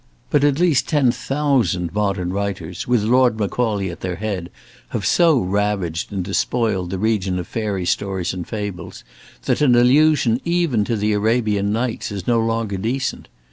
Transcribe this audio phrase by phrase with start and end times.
[0.31, 4.49] But at least ten thousand modern writers, with Lord Macaulay at their head,
[4.89, 9.03] have so ravaged and despoiled the region of fairy stories and fables,
[9.43, 13.27] that an allusion even to the "Arabian Nights" is no longer decent.